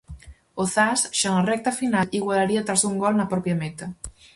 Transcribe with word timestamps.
O 0.61 0.63
Zas, 0.73 0.99
xa 1.19 1.29
na 1.35 1.47
recta 1.51 1.71
final, 1.79 2.05
igualaría 2.19 2.65
tras 2.67 2.83
un 2.89 2.95
gol 3.03 3.13
na 3.17 3.29
propia 3.33 3.59
meta. 3.63 3.85